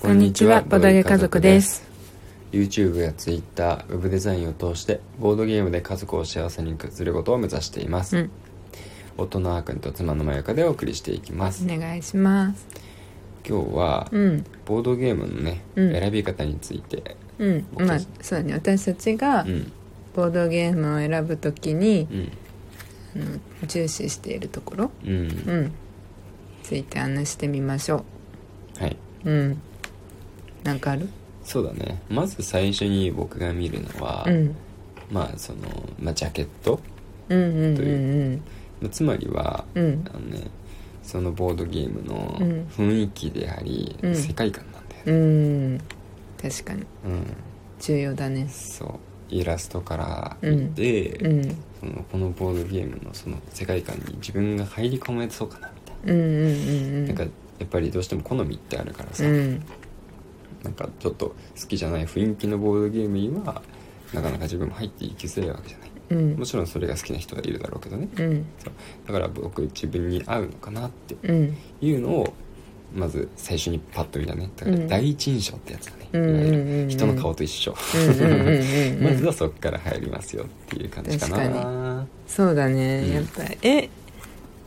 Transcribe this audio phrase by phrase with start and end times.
[0.00, 1.82] こんにちはボドゲ家族です。
[2.52, 8.30] YouTube や Twitter、ウェブデザインを通してボードゲームで家族を幸せにすることを目指しています、うん。
[9.16, 12.66] 夫のあーくんと妻のまゆかでお送りしていきます、お願いします。
[13.46, 14.44] 今日はうん。
[14.64, 15.92] ボードゲームのね、うん。
[15.92, 17.66] 選び方についてうん。
[17.72, 18.54] 僕まあそうだね。
[18.54, 19.72] 私たちがうん。
[20.14, 22.06] ボードゲームを選ぶときに
[23.16, 23.40] う、ん。
[23.66, 25.14] 重視しているところうん、う
[25.62, 25.72] ん。
[26.62, 28.04] ついて話してみましょ
[28.78, 29.62] はい、ううん
[30.68, 31.08] なんかある？
[31.44, 32.02] そうだね。
[32.10, 34.54] まず最初に僕が見るのは、うん。
[35.10, 35.60] まあその、
[35.98, 36.76] まあ、ジャケット？
[36.76, 36.80] と
[37.30, 38.42] うん
[38.82, 39.84] まあつまりは、うん。
[39.84, 40.50] うんあのね
[41.02, 42.66] そのボードゲームのうん。
[42.68, 44.14] 雰囲気であり、うん。
[44.14, 45.80] 世界観なんだようね、ん。
[46.40, 46.82] 確かに。
[46.82, 46.86] うん。
[47.80, 48.46] 重要だね。
[48.50, 48.88] そう。
[49.30, 51.56] イラストから見て、うん。
[51.80, 57.28] そのこのボードゲームのその世界観に自分が入り込めそうかなみたいな,、なんかや
[57.64, 59.62] っぱりどうしても好みってあるからさ、うん
[60.62, 63.62] なんかちょっと好きじゃない雰囲気のボードゲームには
[64.12, 65.90] なかなか自分も入っていきづらいわけじゃない。
[66.10, 66.34] うん。
[66.36, 68.08] もちろんそれが好きな人はいるだろうけどね。
[68.16, 68.46] うん。
[68.58, 68.72] そう。
[69.06, 71.56] だから僕自分に合うのかなってうん。
[71.80, 72.32] いうのを
[72.94, 74.50] まず最初にパッと見たね。
[74.56, 74.88] だからうん。
[74.88, 77.74] 第一印象ってやつだね、うん人の顔と一緒、
[79.00, 82.06] まずはそこから入りますよっていう感じかな。
[82.26, 83.14] そうだね、うん。
[83.14, 83.90] やっぱり絵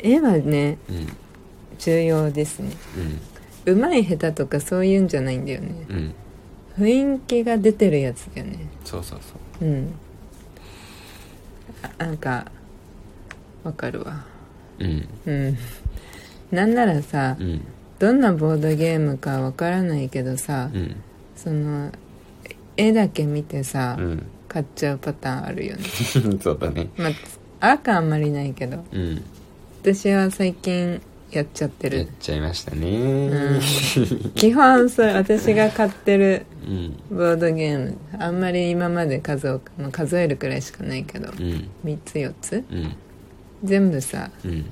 [0.00, 1.08] 絵はねうん。
[1.78, 2.72] 重要ですね
[3.66, 5.86] うまい下手とかそういうんじゃないんだよね。
[5.88, 6.14] うん
[6.78, 8.58] 雰囲気が出てるやつだよね。
[8.84, 9.68] そうそうそう。
[9.68, 9.92] うん。
[11.82, 12.46] あなんか
[13.64, 14.24] わかるわ。
[14.78, 15.08] うん。
[15.26, 15.58] うん。
[16.50, 17.60] なんならさうん。
[17.98, 20.96] どんなボードゲームかわからないけどさ、うん。
[21.36, 21.92] その
[22.76, 24.26] 絵だけ見てさ、うん。
[24.48, 25.84] 買っちゃうパターンあるよね。
[26.40, 26.88] そうだね。
[26.96, 27.08] ま
[27.60, 28.84] あ赤あんまりないけど。
[28.90, 29.22] うん。
[29.82, 32.88] 私は最近やっちゃってやっるちゃいましたね。
[33.28, 33.60] うん。
[34.34, 36.96] 基本そう私が買ってるうん。
[37.10, 37.96] ボードゲーム。
[38.18, 41.68] あんまり今まで数を、まあ数えるくらいしかないけどうん。
[41.84, 42.94] 3つ4つうん。
[43.62, 44.64] 全部さうん。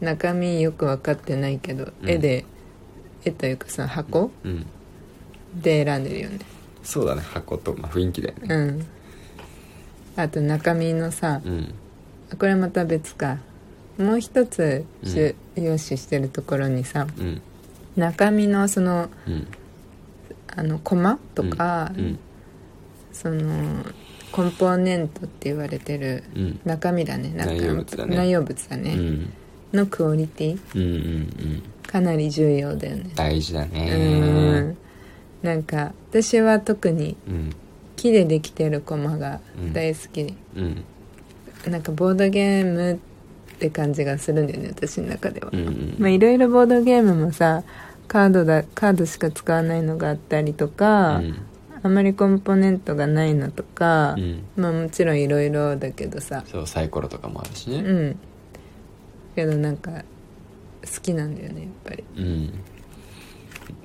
[0.00, 2.08] 中身よく分かってないけど、うん。
[2.08, 2.44] 絵で
[3.24, 4.66] 絵というかさ箱うん。
[5.60, 6.38] で選んでるよね。
[6.84, 7.22] そうだね。
[7.22, 8.54] 箱と、まあ、雰囲気だよね。
[8.54, 8.86] うん。
[10.16, 11.74] あと中身のさうん。
[12.38, 13.38] これまた別か
[14.00, 17.42] もう一つ重要視してるところにさうん。
[17.96, 19.46] 中身のそのうん。
[20.56, 22.18] あのコマとか、うん。
[23.12, 23.84] その
[24.32, 26.60] コンポーネントって言われてるうん。
[26.64, 27.32] 中身だね。
[27.36, 28.16] 中身内容物だね。
[28.16, 29.32] 内容物だね、うん。
[29.72, 30.60] のクオリティ？
[30.74, 31.62] うんうんうん。
[31.86, 33.10] かなり重要だよね。
[33.14, 34.76] 大事だうねん。
[35.42, 37.50] なんか私は特にうん。
[37.96, 39.40] 木でできてるコマが
[39.74, 40.84] 大好き、うん。
[41.70, 42.98] なんかボードゲーム
[43.60, 47.62] って感じがするんだよね私の中では、うんうんまあいろいろボードゲームもさ
[48.10, 51.36] カードだカードしか使わないのがあったりとか、うん。
[51.82, 54.42] あまりコンポーネントがないのとか、うん。
[54.56, 56.42] まあもちろんいろいろだけどさ。
[56.44, 57.76] そうサイコロとかもあるしね。
[57.76, 58.18] うん。
[59.36, 62.04] けどなんか好きなんだよねやっぱり。
[62.16, 62.52] うん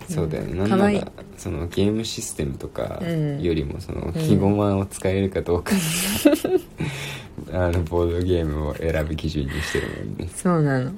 [0.09, 0.69] そうだよね、うん。
[0.69, 3.41] なんならそのゲームシステムとかうん。
[3.41, 5.71] よりもその木駒を使えるかどうか、
[7.53, 10.29] あのボードゲームを選ぶ基準にしてるもんね。
[10.35, 10.91] そうなの。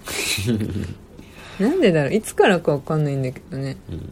[1.59, 2.13] なんでだろう。
[2.13, 3.77] いつからかわかんないんだけどね。
[3.89, 4.11] うん。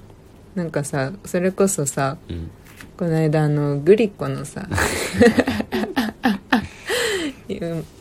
[0.55, 2.49] なんかさそれこそさうん。
[2.97, 4.67] この間あのグリコのさ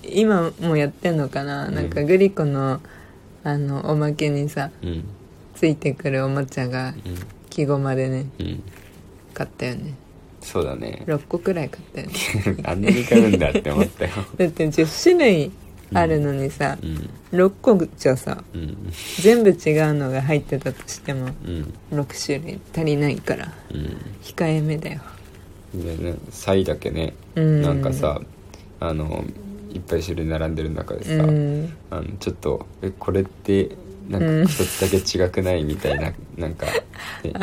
[0.08, 1.90] 今もやってんのかな、うんなん。
[1.90, 2.80] かグリコの
[3.42, 5.04] あのおまけにさうん
[5.64, 6.92] ついてくるおもちゃが
[7.48, 8.46] 木ごまでねうん。
[8.46, 8.62] うん
[9.32, 9.94] 買ったよね。
[10.40, 11.02] そうだね。
[11.06, 12.62] 6個くらい買ったよね。
[12.62, 14.10] あんなに買うんだって思ったよ。
[14.38, 15.50] だって10種類
[15.92, 17.10] あるのにさ、うん。
[17.36, 18.76] 6個じゃさうん。
[19.20, 19.52] 全部違
[19.90, 21.74] うのが入ってたとしてもうん。
[21.98, 23.96] 6種類足りないからうん。
[24.22, 25.00] 控えめだよ。
[25.74, 27.62] でねサイだけねうん。
[27.62, 28.20] なんかさ
[28.78, 29.24] あの
[29.72, 31.72] いっぱい種類並んでる中でうさ、ん。
[31.90, 33.70] あのちょっとえこれって
[34.08, 36.72] なんうんか一つだけ違くないみたいななんか、ね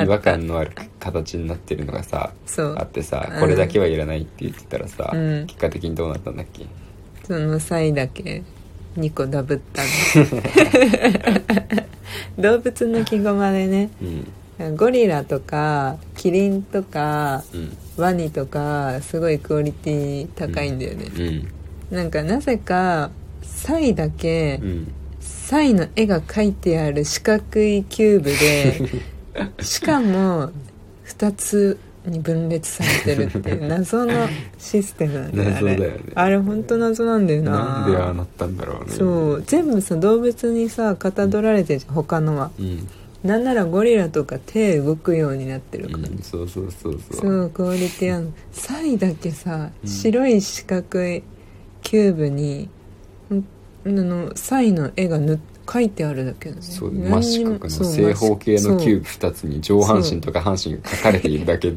[0.03, 2.31] 違和感のある形になってるのがさ
[2.77, 3.39] あってさうん。
[3.39, 5.47] これだけはいらないって言ってたらさ、うん。
[5.47, 6.65] 結果的にどうなったんだっけ？
[7.25, 8.43] その際だけ
[8.97, 9.81] 2個ダブった
[10.15, 10.41] の。
[12.37, 13.89] 動物の木ごまでね。
[14.59, 14.75] うん。
[14.75, 17.77] ゴリラとかキリンとかうん。
[17.97, 21.11] ワニとかすごいクオリティ高いんだよね、
[21.91, 21.95] うん。
[21.95, 23.11] なんかなぜか
[23.43, 24.93] サイだけ、うん
[25.31, 30.51] サイの絵が描いてある四角いキューブでしかも
[31.07, 35.65] 2つに分裂されてるっていう 謎のシステムなんだよあれ。
[35.65, 35.99] 謎だよね。
[36.15, 37.51] あれ本当謎なんだよな。
[37.51, 38.95] なんでああなったんだろうね。
[38.95, 42.51] そう全部さ動物にさかたどられてるじゃん他のは。
[42.59, 42.87] うん。
[43.23, 47.21] なんならゴリラとか手動くようになってるから、うんそうそうそうそう。
[47.21, 49.89] そうクオリティある サイだけさ、うん。
[49.89, 51.21] 白い四角い
[51.83, 52.69] キューブにん
[53.85, 56.61] あのサイの絵がぬ描いてあるだけだね。
[56.61, 61.73] そう何真四角の正方形のキューブそう2つに上半身と下半身が描かれているだけ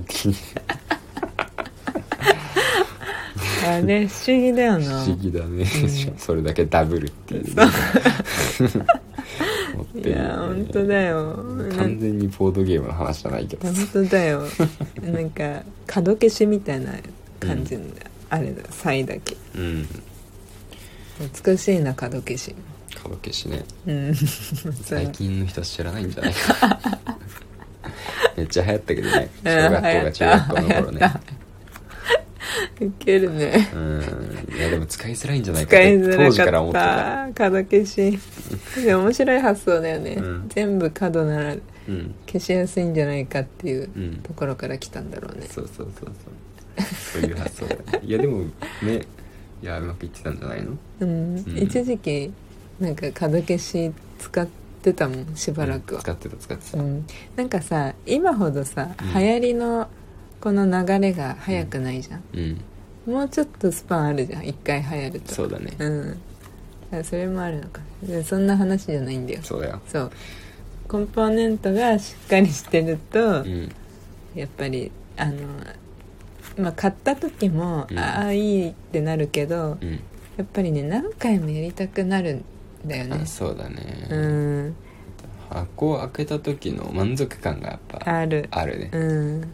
[3.67, 5.05] あれ不思議だよな。
[5.05, 6.19] 不思議だね、うん。
[6.19, 7.63] それだけダブルっていう、ね、
[9.95, 11.35] いや本当だよ。
[11.77, 13.73] 完全にボードゲームの話じゃないけど。
[13.73, 14.43] 本当だよ。
[15.03, 16.93] なんか角消しみたいな
[17.41, 17.85] 感じの、
[18.29, 19.37] あれだサイだけ。
[19.57, 19.89] うん
[21.19, 22.55] 懐かしいな角消し。
[23.03, 23.65] 角消しね。
[23.87, 24.15] うん。
[24.83, 26.35] 最近の人知らないんじゃない？
[26.35, 26.81] か
[28.37, 29.31] めっちゃ流行ったけどね。
[29.45, 30.99] うん小学校が中学校の頃ね。
[30.99, 31.21] 流行った。
[32.81, 33.71] ウケるね。
[33.75, 34.03] うん。
[34.57, 37.51] いやでも使いづらいんじゃないかって当時から思かってた。
[37.51, 38.19] 角消し。
[38.87, 40.49] 面白い発想だよね、うん。
[40.49, 41.57] 全部角ならう
[41.93, 42.15] ん。
[42.27, 44.17] 消しやすいんじゃないかっていううん。
[44.23, 45.47] ところから来たんだろうね。
[45.51, 46.85] そうそうそうそう。
[47.13, 48.01] そういう発想だよね。
[48.03, 48.41] いやでも
[48.83, 49.03] ね
[49.65, 50.77] いやうまくいってたんじゃないの？
[51.01, 51.59] うん、うん。
[51.59, 52.31] 一時期
[52.79, 54.47] なんか角消し使っ
[54.83, 56.03] てたもんしばらくは。
[56.03, 59.15] 使ってた使ってた、うん、なんかさ今ほどさ、うん。
[59.15, 59.89] 流行りの
[60.43, 63.13] この流れが早くないじゃん、うん。
[63.15, 65.33] もうちょっとスパンあるじゃん一回流行ると。
[65.33, 65.73] そうだね。
[65.79, 67.05] うん。
[67.05, 67.81] それもあるのか。
[68.03, 69.41] でそんな話じゃないんだよ。
[69.43, 69.81] そうだよ。
[69.87, 70.13] そう。
[70.87, 73.73] コンポーネントがしっかりしてると、うん。
[74.35, 75.33] やっぱりあの
[76.57, 77.99] まあ買った時も、うん。
[77.99, 80.01] ああいいってなるけどうん。
[80.37, 82.45] やっぱりね何回もやりたくなるん
[82.89, 83.21] だよね。
[83.23, 84.77] あそうだね、うん。
[85.49, 88.49] 箱を開けた時の満足感がやっぱある。
[88.51, 89.49] あるね、うん。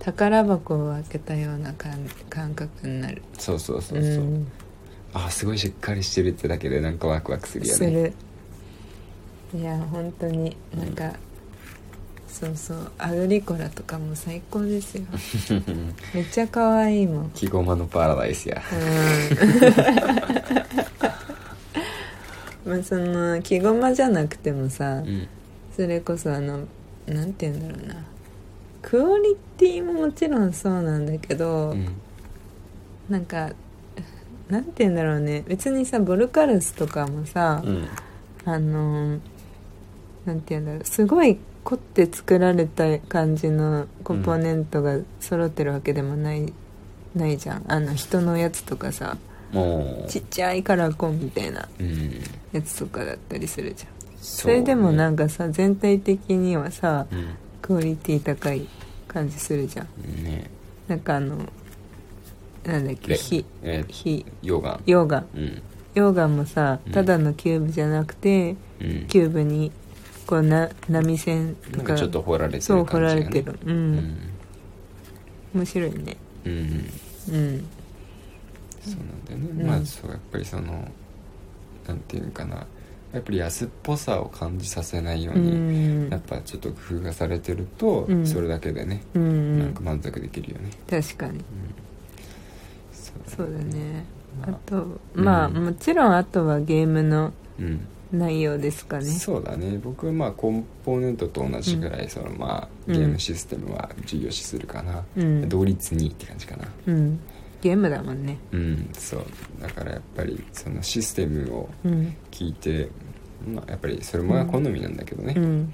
[0.00, 3.22] 宝箱を開けたような感感覚になる。
[3.38, 4.46] そうそうそうそう、ん。
[5.12, 7.78] あすごいしっかりしてるってだけでなんかワクワクするよね。
[7.78, 8.12] する。
[9.54, 11.12] いや本当になんか、
[12.34, 12.90] そうそう。
[12.98, 15.04] アグリコラとかも最高ですよ。
[16.12, 17.30] めっちゃ可愛いもん。
[17.30, 18.60] 木駒のパラダイスや。
[22.66, 22.72] うん。
[22.74, 25.28] まあその木駒じゃなくてもさ、うん。
[25.76, 26.66] それこそあの
[27.06, 27.94] なんて言うんだろうな。
[28.82, 31.86] クオリティももちろんそうなんだけど、うん。
[33.08, 33.52] なんか
[34.48, 35.44] なんて言うんだろうね。
[35.46, 37.86] 別にさボルカルスとかもさ、うん。
[38.44, 39.20] あの
[40.26, 40.84] なんて言うんだろう。
[40.84, 46.52] すごい凝って作られた感じのコンポーネントが揃ってるわけでもない、
[47.14, 47.64] ないじゃん。
[47.66, 49.16] あの人のやつとかさ
[49.50, 50.08] もう。
[50.10, 52.20] ちっちゃいカラーコンみたいなうん。
[52.52, 53.90] やつとかだったりするじゃん。
[54.18, 57.36] そそれでもなんかかさ全体的にはさうん。
[57.62, 58.66] クオリティ高い
[59.08, 59.86] 感じするじゃん。
[60.22, 60.50] ね。
[60.86, 61.38] なんかあの
[62.64, 64.26] なんだっけで火え火。
[64.42, 64.80] 溶岩。
[64.84, 65.24] 溶岩。
[65.34, 65.62] うん。
[65.94, 66.92] 溶岩もさうん。
[66.92, 69.06] ただのキューブじゃなくて、うん。
[69.06, 69.72] キューブに
[70.26, 73.58] こうな波線とかなんかちょっと掘られてるそう掘感じが、ね、られてる。
[73.64, 73.96] う、うん。
[73.96, 74.16] ん
[75.54, 76.16] 面白いね。
[76.44, 76.52] うん。
[76.52, 77.34] うん。
[77.34, 77.64] うん
[78.82, 79.66] そうなんだよね、うん。
[79.66, 80.86] まあそうやっぱりその
[81.86, 82.66] なんていうのかな。
[83.12, 86.08] やっぱり安っぽさを感じさせないよううに、ん。
[86.10, 88.26] やっぱちょっと工夫がされてると、うん。
[88.26, 89.58] それだけでね、うん。
[89.60, 91.34] なんか満足できるよね、確かに。
[91.34, 91.44] うん。
[92.92, 94.04] そそうだね。
[94.42, 94.48] あ。
[94.50, 95.64] まあとまあうん。
[95.66, 99.04] もちろんあとはゲームのうん内容ですかね。
[99.04, 99.78] そうだね。
[99.82, 102.94] 僕はまあコンポーネントと同じぐらい、そのまあうん。
[102.94, 105.48] ゲームシステムは重要視するかな、うん。
[105.48, 106.68] 同率2って感じかな。
[106.86, 107.18] うん。
[107.62, 108.38] ゲームだもんね。
[108.52, 108.88] うん。
[108.92, 109.24] そう。
[109.60, 112.14] だからやっぱりそのシステムをうん。
[112.30, 112.88] 聞いて、
[113.46, 115.72] まあ、やっぱりそれも好みなんだけどね、うん。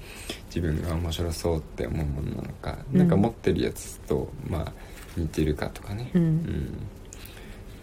[0.53, 3.07] 自分が面白そうって思うものなのか、うんなん。
[3.07, 4.73] か持ってるやつとまあ
[5.17, 6.09] 似てるかとかね。
[6.13, 6.77] うん。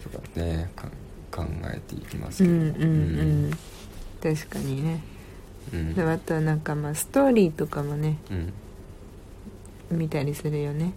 [0.03, 0.87] とかねか
[1.31, 1.43] 考
[1.73, 2.93] えていきますうんけどうん。
[2.93, 2.95] う
[3.49, 3.51] ん
[4.21, 5.01] 確かにね。
[5.73, 5.93] うん。
[5.95, 8.17] であとはなんかまあストーリーとかもね。
[9.91, 9.97] うん。
[9.97, 10.93] 見たりするよね。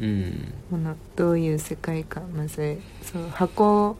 [0.00, 0.52] うん。
[0.70, 3.96] このどういう世界観まあそれそう箱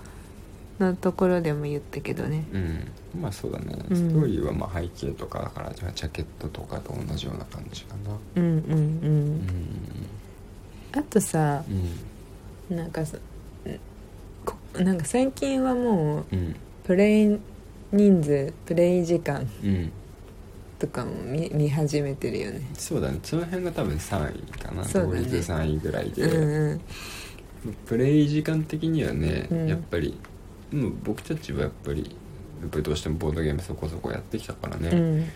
[0.79, 2.45] のところでも言ったけどね。
[2.53, 3.21] うん。
[3.21, 3.97] まあそうだね、うん。
[3.97, 8.17] ストーリーはまあ背景とかだからじゃあジャケットとかと同じような感じかな。
[8.37, 9.37] うんうんううん。
[9.37, 9.49] ん
[10.93, 11.63] あとさ
[12.71, 12.77] うん。
[12.77, 13.19] なんかさ
[14.45, 16.57] こなんか最近はもううん。
[16.85, 17.39] プレイ
[17.95, 19.93] 人数プレイ時間うん。
[20.79, 22.61] とかも見見始めてるよね。
[22.75, 23.19] そうだね。
[23.23, 25.15] その辺が多分3位かな、そうだね。
[25.15, 26.81] 同率3位ぐらいで、うんうん。
[27.87, 29.69] プレイ時間的にはね、うん。
[29.69, 30.19] やっぱり
[30.73, 32.17] もう僕たちはやっぱり
[32.61, 35.27] やっぱりどうしてもボードゲームそこそこやってきたからね、うん。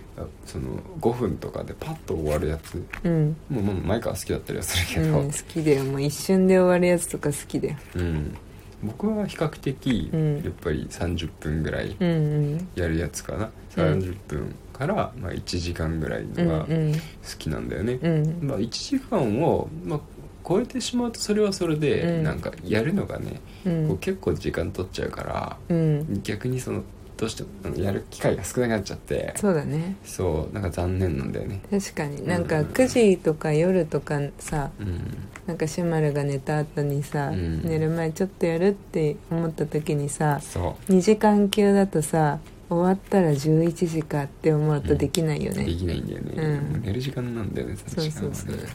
[0.44, 2.82] その5分とかでパッと終わるやつ。
[3.04, 3.36] うん。
[3.48, 5.84] もうまあ前から好きだったりはするけど、うん好きだよ。
[5.84, 7.76] もう一瞬で終わるやつとか好きだよ。
[7.94, 8.36] うん
[8.82, 10.42] 僕は比較的うん。
[10.42, 12.10] やっぱり30分ぐらいうんう
[12.56, 12.68] ん。
[12.74, 13.98] やるやつかな、うん。
[14.00, 16.94] 30分から、まあ、1時間ぐらいうんのが好うん。
[17.38, 18.38] きなんだよね、うん。
[18.42, 20.00] まあ、1時間を、まあ、
[20.46, 22.22] 超えてしまうとそれはそれで、うん。
[22.24, 26.22] なんかやるのがね、うこうん結構時間取っちゃうからうん。
[26.22, 26.82] 逆にその
[27.18, 29.34] どうしてもやる機会が少なくなっちゃって。
[29.36, 29.96] そうだね。
[30.04, 31.60] そうなんか残念なんだよね。
[31.68, 32.24] 確かに。
[32.26, 35.00] なんか9時とか夜とかさうん。
[35.46, 37.62] なんかシュマルが寝た後にさ、うん。
[37.62, 40.92] 寝る前ちょっとやるって思った時にさそう。
[40.92, 42.38] 2時間級だとさ
[42.70, 46.82] 終わったら11時かって思うとできないよね、できないんだよね、うん。
[46.82, 48.34] 寝る時間なんだよね3時間はね。
[48.36, 48.68] そうそうそう。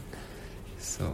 [0.78, 1.08] そう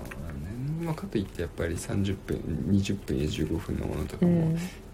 [0.80, 2.36] まあ、かといってやっぱり30分
[2.70, 4.32] 20分や15分のものとかも、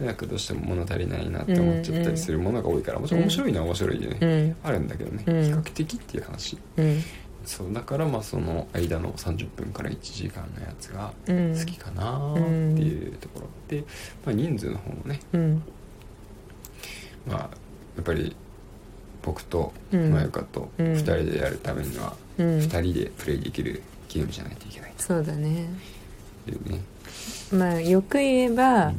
[0.01, 0.07] うん。
[0.07, 4.57] なんかどうしても物足りないなって思っちゃったりするものが多いからもちろん面白いのは面白いでね、うん。
[4.69, 5.45] あるんだけどね、うん。
[5.45, 6.59] 比較的っていう話。
[6.77, 7.03] うん。
[7.45, 11.57] そうだからまあその間の30分から1時間のやつがうん。
[11.57, 12.43] 好きかなって
[12.83, 13.85] いうところで、
[14.25, 15.21] まあ、人数の方もね。
[15.33, 15.63] うん。
[17.29, 17.49] まあや
[18.01, 18.35] っぱり
[19.23, 20.13] 僕とうん。
[20.13, 20.87] まゆかとうん。
[20.95, 22.59] 2人でやるためにはうん。
[22.59, 23.83] 2人でプレイできる
[24.17, 25.69] ゲームじゃないといけないそうだね。
[26.45, 26.81] というね、
[27.53, 28.93] まあよく言えば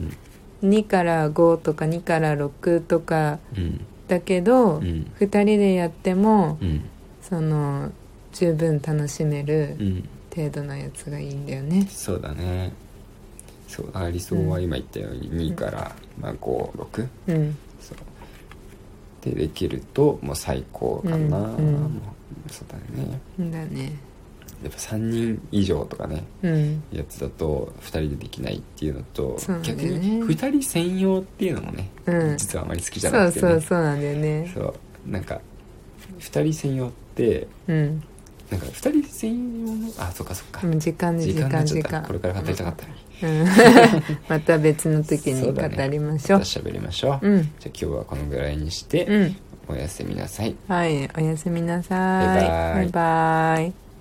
[0.64, 5.12] 2から5とか2から6とかうんだけど、うん。
[5.20, 6.84] 2人でやってもうん。
[7.22, 7.92] その
[8.32, 10.10] 十分楽しめるうん。
[10.34, 11.88] 程度のやつがいいんだよね。
[11.90, 12.72] そうだね。
[13.68, 17.58] そうだから理想は今言ったように2から、まあ、56うん。
[17.82, 17.98] そう。
[19.26, 21.28] でできるともう最高かな、うん。
[21.28, 21.74] うん。
[21.74, 21.88] も
[22.48, 23.20] うそうだね。
[23.52, 23.92] だね
[24.64, 26.84] やっぱ3人以上とかねうん。
[26.92, 32.38] やつだと2人でできないっていうのとそうなんだよ逆ねに2人専用っていうのもね、うん。
[32.38, 34.52] 実はあまり好きじゃそうなくて、ね、そうそうなんだよね。
[34.54, 34.74] そう。
[35.12, 35.42] なんか
[36.20, 38.04] 2人専用ってうん。
[38.50, 42.04] なんか2人専用のあそっかそっか、うん時間で時時間時間。
[42.04, 43.48] これから語りたかったのに、うん。
[44.28, 46.40] また別の時に語りましょう。
[46.40, 47.42] また喋りましょう、うん。
[47.42, 49.36] じゃあ今日はこのぐらいにして、うん。
[49.70, 50.56] おやすみなさい。
[50.68, 52.26] はいおやすみなさい。
[52.26, 52.84] バイバイ。
[52.84, 53.87] バイバイ